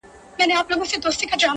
•د 0.37 0.39
نامردو 0.49 0.71
له 0.71 0.75
روز 0.79 0.91
ګاره 0.91 1.11
سره 1.17 1.27
کار 1.29 1.39
وي, 1.39 1.49